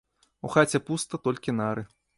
[0.47, 1.89] У хаце пуста, толькі нары.